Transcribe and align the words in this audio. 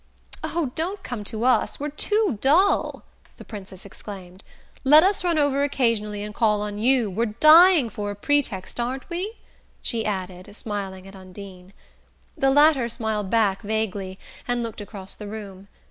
"Oh, 0.43 0.71
don't 0.73 1.03
come 1.03 1.23
to 1.25 1.43
us 1.43 1.79
we're 1.79 1.89
too 1.89 2.39
dull!" 2.41 3.03
the 3.37 3.45
Princess 3.45 3.85
exclaimed. 3.85 4.43
"Let 4.83 5.03
us 5.03 5.23
run 5.23 5.37
over 5.37 5.61
occasionally 5.61 6.23
and 6.23 6.33
call 6.33 6.61
on 6.61 6.79
you: 6.79 7.11
we're 7.11 7.37
dying 7.39 7.87
for 7.87 8.09
a 8.09 8.15
pretext, 8.15 8.79
aren't 8.79 9.07
we?" 9.11 9.35
she 9.83 10.03
added, 10.03 10.55
smiling 10.55 11.07
at 11.07 11.15
Undine. 11.15 11.71
The 12.35 12.49
latter 12.49 12.89
smiled 12.89 13.29
back 13.29 13.61
vaguely, 13.61 14.17
and 14.47 14.63
looked 14.63 14.81
across 14.81 15.13
the 15.13 15.27
room. 15.27 15.67